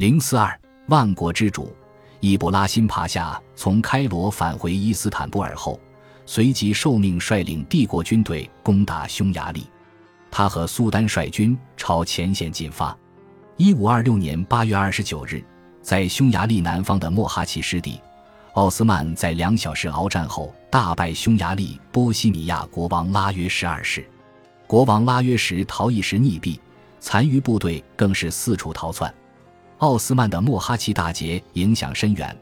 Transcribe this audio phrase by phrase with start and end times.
[0.00, 1.76] 零四二万国之主
[2.20, 5.78] 伊布拉辛帕夏从开罗返回伊斯坦布尔后，
[6.24, 9.66] 随即受命率领帝国军队攻打匈牙利。
[10.30, 12.96] 他和苏丹率军朝前线进发。
[13.58, 15.44] 一五二六年八月二十九日，
[15.82, 18.00] 在匈牙利南方的莫哈奇湿地，
[18.54, 24.08] 奥斯曼在两小时鏖战后大败匈牙利波西米亚国王拉约什二世。
[24.66, 26.58] 国王拉约什逃逸时溺毙，
[27.00, 29.12] 残余部队更是四处逃窜。
[29.80, 32.36] 奥斯曼的莫哈奇大捷影响深远，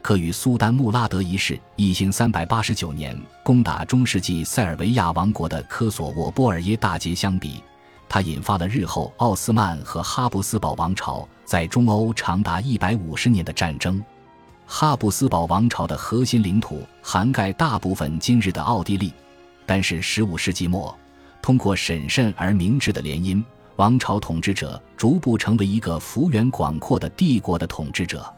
[0.00, 7.60] 可与苏丹穆拉德一世一行三百八十九年攻打中世纪塞尔维亚王国的科索沃波尔耶大捷相比，
[8.08, 14.00] 它引发了日后奥斯曼和哈布斯堡王朝在中欧长达一百五十年的战争。
[14.64, 19.12] 哈布斯堡王朝的核心领土涵盖大部分今日的奥地利，
[19.66, 20.96] 但是十五世纪末，
[21.42, 23.42] 通过审慎而明智的联姻。
[23.76, 28.32] 王朝统治者逐步成为一个幅员广阔的帝国的统治者。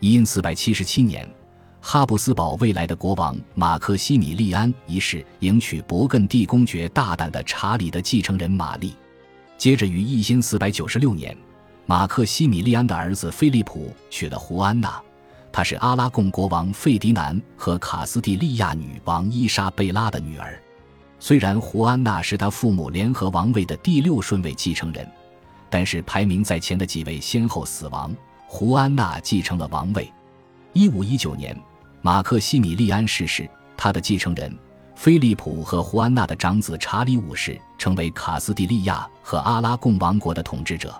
[0.00, 1.28] 因四百七十七年，
[1.80, 8.94] 哈布斯堡未来的国王马克西米利安一世迎娶勃艮第公爵大胆的查理的继承人玛丽。
[9.56, 11.36] 接着于一四百九十六年，
[11.84, 15.02] 马克西米利安的儿子菲利普娶了胡安娜，
[15.50, 20.62] 她是阿拉贡国王费迪南和卡斯蒂利亚女王伊莎贝拉的女儿。
[21.20, 25.06] 虽然胡安娜是他父母联合王位的第六顺位继承人，
[25.68, 28.14] 但是排名在前的几位先后死亡，
[28.46, 30.10] 胡安娜继承了王位。
[30.72, 31.56] 一五一九年，
[32.02, 34.56] 马克西米利安逝世，他的继承人
[34.94, 40.94] 菲利普和胡安娜的长子查理五世成为卡斯蒂利亚和阿拉贡王国的统治者。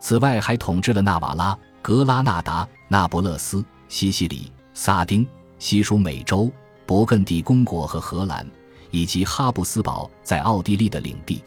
[0.00, 5.26] 此外，还统治了纳瓦拉、格拉纳达、那不勒斯、西西里、萨丁、
[5.58, 6.50] 西属美洲、
[6.86, 8.46] 勃艮第公国和荷兰。
[8.92, 11.42] 以及哈布斯堡在奥地利的领地。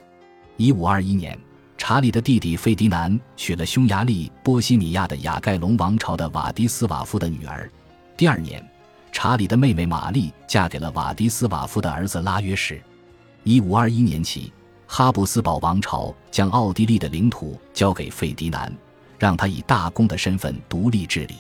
[0.58, 1.40] 一五二一年，
[1.78, 7.70] 查理的弟弟费迪南娶了匈牙利波西米亚的雅盖隆王朝的瓦迪斯瓦夫的女儿。
[8.18, 8.66] 第二年，
[9.12, 12.82] 查理的妹妹玛丽嫁给了瓦迪斯瓦夫的儿子拉约什。
[13.44, 14.52] 一五二一年起，
[14.88, 18.76] 哈布斯堡王朝将奥地利的领土交给费迪南，
[19.20, 21.36] 让他以大公的身份独立治理。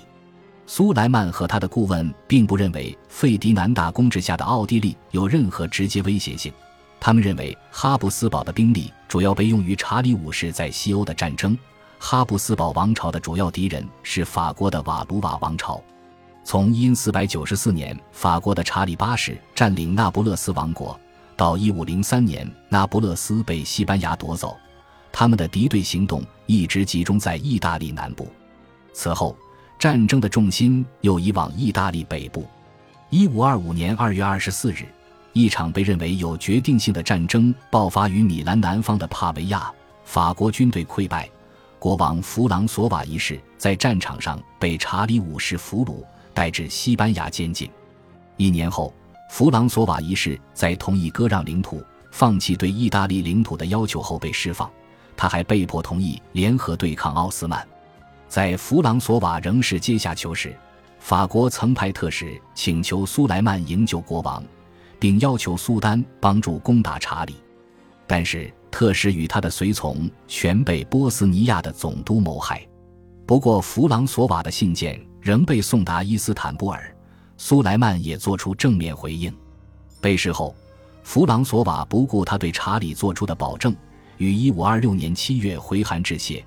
[0.68, 6.52] 苏莱曼和他的顾问并不认为费迪南大公治下的奥地利有任何直接威胁性，
[7.00, 11.58] 他们认为哈布斯堡的兵力主要被用于查理五世在西欧的战争。
[12.00, 15.82] 哈布斯堡王朝的主要敌人是法国的瓦卢瓦王朝。
[16.44, 21.00] 从因四百九十四年法国的查理八世占领那不勒斯王国，
[21.38, 24.58] 到一五零三年那不勒斯被西班牙夺走，
[25.12, 28.28] 他们的敌对行动一直集中在意大利南部。
[28.92, 29.38] 此后。
[29.78, 32.46] 战争的重心又移往意大利北部。
[33.10, 34.86] 一五二五年二月二十四日，
[35.34, 39.72] 一场被认为有决定性的战争爆发于米兰南方的帕维亚。
[40.04, 41.30] 法国军队溃败，
[41.80, 46.04] 国王弗朗索瓦一世在战场上被查理五世俘虏，
[46.34, 47.70] 带至西班牙监禁。
[48.38, 48.94] 一年后，
[49.30, 54.70] 弗朗索瓦一世在同意割让领土、放弃对意大利领土的要求后被释放。
[55.18, 57.66] 他还被迫同意联合对抗奥斯曼。
[58.36, 60.54] 在弗朗索瓦仍是阶下囚时，
[61.00, 64.44] 法国曾派特使请求苏莱曼营救国王，
[65.00, 67.36] 并要求苏丹帮助攻打查理。
[68.06, 72.62] 但是特使与他的随从全被波斯尼亚的总督谋害。
[73.26, 76.94] 不过弗朗索瓦的信件仍被送达伊斯坦布尔，
[77.38, 79.34] 苏莱曼也做出正面回应。
[80.02, 80.54] 被释后，
[81.04, 83.74] 弗朗索瓦不顾他对查理做出的保证，
[84.18, 86.46] 于1526年7月回函致谢。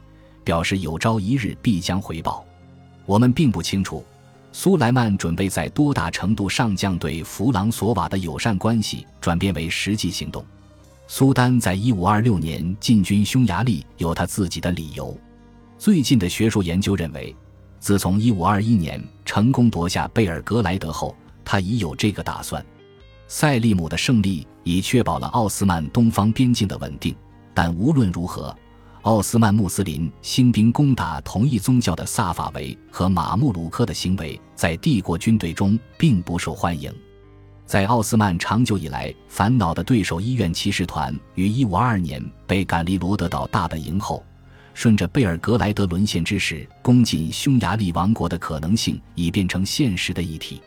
[0.49, 2.43] 表示有朝一日必将回报。
[3.05, 4.03] 我们并不清楚，
[4.51, 10.43] 苏莱曼准备在多大程度上将对弗朗索瓦的友善关系转变为实际行动。
[11.07, 15.15] 苏丹在一五二六年进军匈牙利有他自己的理由。
[15.77, 17.37] 最近的学术研究认为，
[17.79, 22.65] 自从一五二一年成功夺下贝尔格莱德后，他已有这个打算。
[23.27, 27.15] 塞利姆的胜利已确保了奥斯曼东方边境的稳定，
[27.53, 28.57] 但无论如何。
[29.03, 36.93] 奥斯曼穆斯林兴兵攻打同一宗教的萨法维和马穆鲁克的行为，在帝国军队中并不受欢迎。
[37.65, 44.25] 在奥斯曼长久以来烦恼的对手医院骑士团于1522年被赶离罗德岛大本营后，
[44.75, 50.61] 顺着贝尔格莱德沦陷之势攻进匈牙利王国的可能性已变成现实的议题。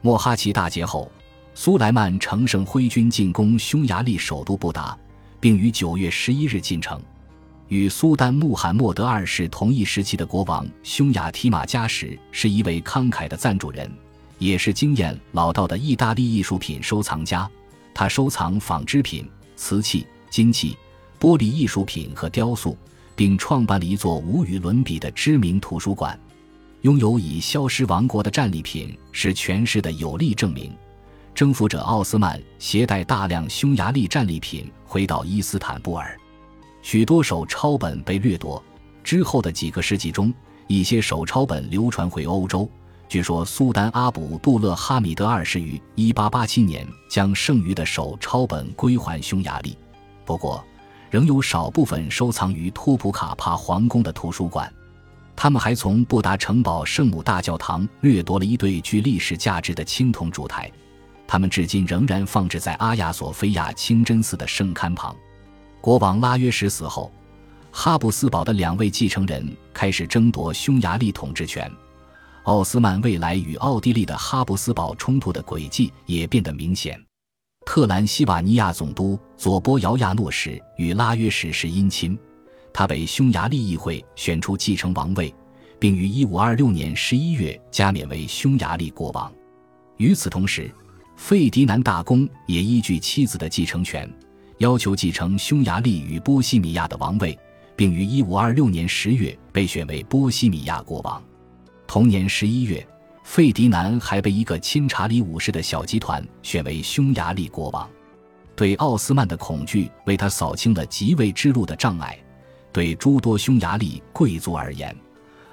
[0.00, 1.10] 莫哈奇大捷后，
[1.54, 4.98] 苏莱曼乘胜挥军进攻匈牙利首都布达，
[5.38, 7.00] 并于9月11日进城。
[7.68, 13.90] 与苏丹穆罕默德二世同一时期的国王匈牙提马加什是一位慷慨的赞助人，
[14.38, 17.48] 也是经验老道的意大利艺术品收藏家。
[17.94, 20.76] 他收藏纺织品、瓷器、金器、
[21.20, 22.76] 玻璃艺术品和雕塑，
[23.14, 26.18] 并创办了一座无与伦比的知名图书馆。
[26.82, 30.72] 拥有已消失王国的战利品是全市的有力证明。
[31.34, 36.18] 征服者奥斯曼携带大量匈牙利战利品回到伊斯坦布尔，
[36.90, 38.64] 许多手抄本被掠夺。
[39.04, 40.32] 之后的几个世纪中，
[40.68, 42.66] 一些手抄本流传回欧洲。
[43.10, 49.76] 据说苏丹阿卜杜勒哈米德二世于1887年将剩余的手抄本归还匈牙利，
[50.24, 50.64] 不过
[51.10, 54.72] 仍有少部分收藏于托普卡帕皇宫的图书馆。
[55.36, 60.72] 他们还从布达城堡圣母大教堂掠夺了一对具历史价值的青铜烛台，
[61.26, 65.14] 它们至今仍然放置在阿亚索菲亚清真寺的圣龛旁。
[65.80, 67.10] 国王拉约什死后，
[67.70, 71.70] 哈布斯堡的两位继承人开始争夺匈牙利统治权。
[72.44, 77.00] 奥斯曼未来与奥地利的哈布斯堡冲突的轨迹也变得明显。
[77.66, 82.18] 特兰西瓦尼亚总督佐波姚亚诺什与拉约什是姻亲。
[82.72, 85.34] 他被匈牙利议会选出继承王位，
[85.78, 89.32] 并于1526年11月加冕为匈牙利国王。
[89.98, 90.70] 与此同时，
[91.16, 94.08] 费迪南大公也依据妻子的继承权，
[94.58, 97.38] 要求继承匈牙利与波西米亚的王位，
[97.76, 101.22] 并于1526年10月被选为波西米亚国王。
[101.86, 102.88] 同年11月，
[103.22, 107.88] 费迪南还被一个亲查理五世的小集团选为匈牙利国王。
[108.56, 112.18] 对奥斯曼的恐惧为他扫清了即位之路的障碍。
[112.72, 114.94] 对诸多匈牙利贵族而言，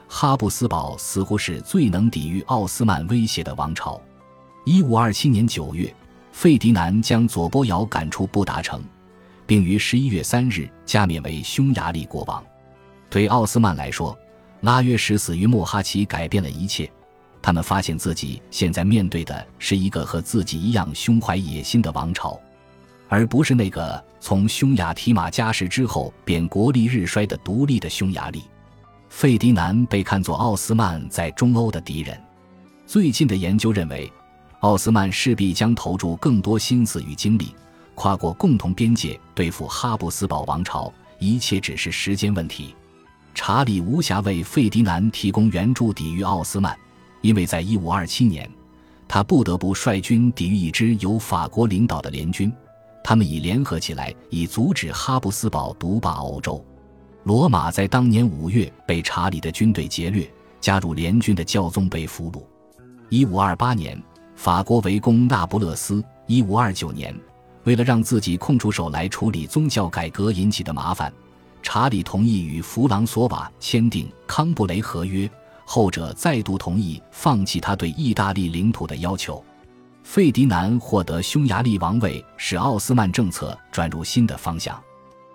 [0.07, 4.01] 哈布斯堡似乎是最能抵御奥斯曼威胁的王朝。
[4.65, 5.95] 一五二七年九月，
[6.31, 8.83] 费迪南将佐波尧赶出布达城，
[9.45, 12.43] 并于十一月三日加冕为匈牙利国王。
[13.09, 14.17] 对奥斯曼来说，
[14.61, 16.89] 拉约什死于莫哈奇改变了一切。
[17.41, 22.39] 他们发现自己现在面对的是一个和自己一样胸怀野心的王朝。
[23.07, 28.41] 而不是那个从匈牙提马加什之后便国力日衰的独立的匈牙利，
[29.09, 32.19] 费迪南被看作奥斯曼在中欧的敌人。
[32.87, 34.11] 最近的研究认为，
[34.61, 37.53] 奥斯曼势必将投注更多心思与精力，
[37.95, 42.75] 跨过共同边界对付哈布斯堡王朝，一切只是时间问题。
[43.33, 46.77] 查理无暇为费迪南提供援助抵御奥斯曼，
[47.21, 48.49] 因为在一五二七年，
[49.07, 52.51] 他不得不率军抵御一支由法国领导的联军。
[53.03, 56.63] 他们已联合起来，以阻止哈布斯堡独霸欧洲。
[57.23, 62.43] 罗马在当年五月被查理的军队劫掠，加入联军的教宗被俘虏。
[63.09, 64.01] 一五二八年，
[64.35, 66.03] 法国围攻那不勒斯。
[66.25, 67.15] 一五二九年，
[67.65, 71.11] 为了让自己空出手来处理宗教改革引起的麻烦，
[71.61, 75.29] 查理同意与弗朗索瓦签订康布雷合约，
[75.65, 79.43] 后者再度同意放弃他对意大利领土的要求。
[80.03, 84.79] 费迪南获得匈牙利王位，使奥斯曼政策转入新的方向。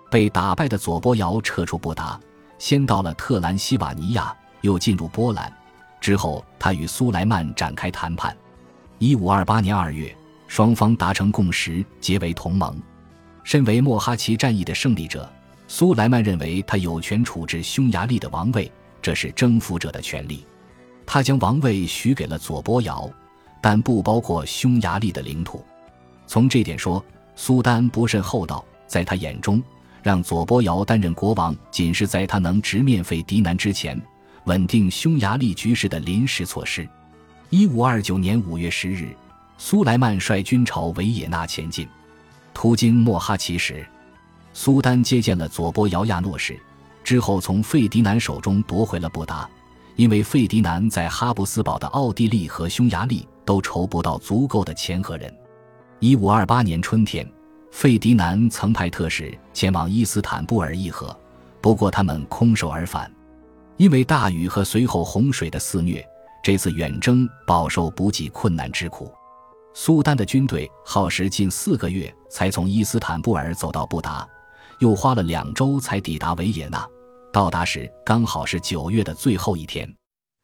[0.09, 2.17] 被打败的佐波尧撤出布达，
[2.57, 5.51] 先到了特兰西瓦尼亚，又进入波兰。
[5.99, 8.35] 之后，他与苏莱曼展开谈判。
[8.99, 10.15] 一五二八年二月，
[10.51, 12.77] 双方达成共识，结为同盟。
[13.41, 15.31] 身为莫哈奇战役的胜利者，
[15.65, 18.69] 苏莱曼认为他有权处置匈牙利的王位，
[19.01, 20.45] 这是征服者的权利。
[21.05, 23.09] 他将王位许给了佐波尧。
[23.61, 25.63] 但不包括匈牙利的领土。
[26.27, 27.01] 从这点说，
[27.33, 28.65] 苏丹不甚厚道。
[28.87, 29.63] 在他眼中，
[30.03, 33.97] 让佐波尧担任国王，仅是在他能直面费迪南之前，
[34.43, 36.85] 稳定匈牙利局势的临时措施。
[37.51, 39.15] 一五二九年五月十日，
[39.63, 41.87] 苏莱曼率军朝维也纳前进，
[42.51, 43.87] 途经莫哈奇时，
[44.53, 46.59] 苏丹接见了佐波姚亚诺什，
[47.03, 49.47] 之后从费迪南手中夺回了布达，
[49.95, 53.25] 因为费迪南在哈布斯堡的奥地利和匈牙利。
[53.43, 55.33] 都筹不到足够的钱和人。
[55.99, 57.27] 一五二八年春天，
[57.71, 61.15] 费迪南曾派特使前往伊斯坦布尔议和，
[61.59, 63.11] 不过他们空手而返。
[63.77, 66.05] 因为大雨和随后洪水的肆虐，
[66.43, 69.11] 这次远征饱受补给困难之苦。
[69.73, 74.27] 苏丹的军队耗时近四个月才从伊斯坦布尔走到布达，
[74.79, 76.85] 又花了两周才抵达维也纳。
[77.31, 79.89] 到达时刚好是九月的最后一天。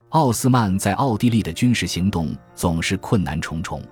[0.09, 3.83] 奥斯曼在奥地利的军事行动总是困难重重，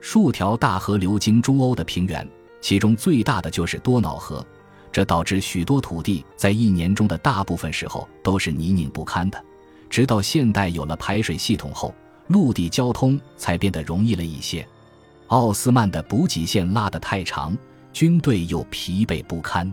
[0.00, 2.26] 数条大河流经中欧的平原，
[2.60, 4.46] 其中最大的就是多瑙河，
[4.92, 9.44] 这导致许多土地在一年中的大部分时候都是泥泞不堪的。
[9.90, 11.92] 直到现代有了排水系统后，
[12.28, 14.66] 陆地交通才变得容易了一些。
[15.26, 17.56] 奥斯曼的补给线拉得太长，
[17.92, 19.70] 军队又疲惫不堪。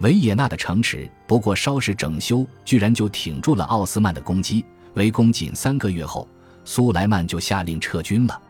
[0.00, 4.64] 维也纳的城池不过稍事整修，居然就挺住了奥斯曼的攻击。
[4.94, 6.26] 围攻仅三个月后，
[6.64, 8.40] 苏莱曼就下令撤军了。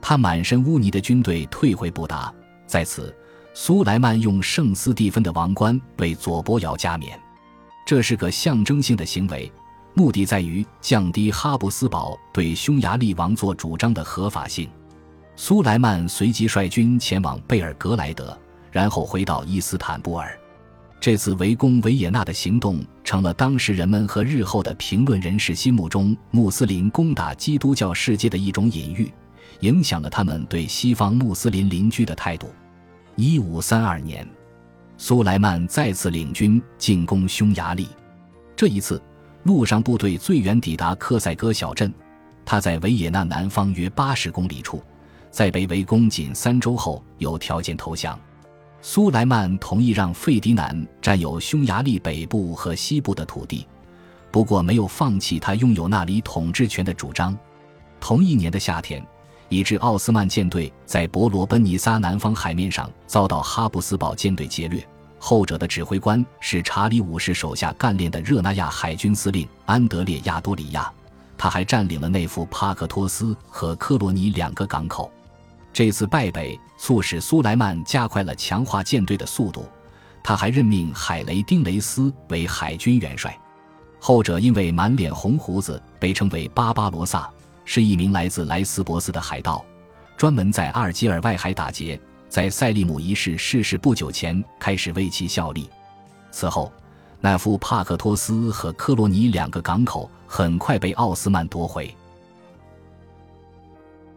[0.00, 2.32] 他满身污泥的军队退回布达，
[2.66, 3.14] 在此，
[3.54, 7.18] 苏莱曼用圣斯蒂芬的王冠为佐波尧加冕。
[7.84, 9.50] 这是个象征性的行为，
[9.94, 14.68] 目的在于降低哈布斯堡对匈牙利王座主张的合法性。
[15.36, 18.38] 苏莱曼随即率军前往贝尔格莱德，
[18.70, 20.38] 然后回到伊斯坦布尔。
[21.00, 29.10] 这次围攻维也纳的行动，成了当时人们和日后的评论人士心目中穆斯林攻打基督教世界的一种隐喻，
[29.60, 32.50] 影响了他们对西方穆斯林邻居的态度。
[33.16, 34.28] 一五三二年，
[34.98, 37.88] 苏莱曼再次领军进攻匈牙利，
[38.54, 39.00] 这一次
[39.44, 41.92] 陆上部队最远抵达科塞戈小镇，
[42.44, 44.82] 他在维也纳南方约八十公里处，
[45.30, 48.18] 在被围攻仅三周后有条件投降。
[48.82, 53.66] 苏莱曼同意让费迪南占有匈牙利北部和西部的土地，
[54.30, 57.36] 不过没有放弃他拥有那里统治权的主张。
[57.98, 59.04] 同一年的夏天，
[59.50, 64.86] 一支奥斯曼舰队在博罗奔尼撒南方海面上遭到哈布斯堡舰队劫掠，
[65.22, 70.90] 后者的指挥官是查理五世手下干练的热那亚海军司令安德烈亚多里亚，
[71.36, 75.12] 他还占领了内夫帕克托斯和科罗尼两个港口。
[75.74, 79.68] 这次败北促使苏莱曼加快了强化舰队的速度，
[80.22, 83.38] 他还任命海雷丁雷斯为海军元帅，
[84.00, 87.30] 后者因为满脸红胡子被称为巴巴罗萨，
[87.66, 89.62] 是一名来自莱斯博斯的海盗，
[90.16, 92.00] 专门在阿尔及尔外海打劫，
[92.30, 95.68] 在塞利姆一世逝世不久前开始为其效力。
[96.30, 96.72] 此后，
[97.20, 101.92] 那夫帕克托斯和科罗尼两个港口很快被奥斯曼夺回。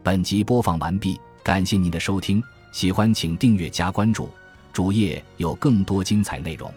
[0.04, 1.20] 本集播放完毕。
[1.42, 2.42] 感谢您的收听，
[2.72, 4.30] 喜欢请订阅加关注，
[4.72, 6.72] 主页有更多精彩内容。